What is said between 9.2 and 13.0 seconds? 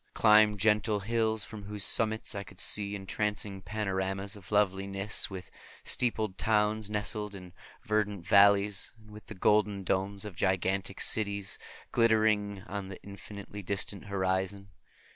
the golden domes of gigantic cities glittering on the